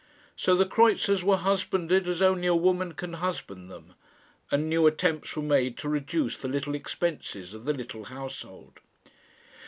[0.35, 3.93] So the kreutzers were husbanded as only a woman can husband them,
[4.49, 8.79] and new attempts were made to reduce the little expenses of the little household.